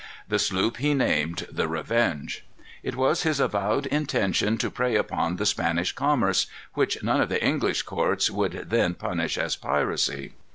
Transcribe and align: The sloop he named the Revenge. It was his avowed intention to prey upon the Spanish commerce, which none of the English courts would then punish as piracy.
The 0.27 0.39
sloop 0.39 0.77
he 0.77 0.95
named 0.95 1.45
the 1.51 1.67
Revenge. 1.67 2.43
It 2.81 2.95
was 2.95 3.21
his 3.21 3.39
avowed 3.39 3.85
intention 3.85 4.57
to 4.57 4.71
prey 4.71 4.95
upon 4.95 5.35
the 5.35 5.45
Spanish 5.45 5.91
commerce, 5.91 6.47
which 6.73 7.03
none 7.03 7.21
of 7.21 7.29
the 7.29 7.45
English 7.45 7.83
courts 7.83 8.31
would 8.31 8.71
then 8.71 8.95
punish 8.95 9.37
as 9.37 9.55
piracy. 9.55 10.33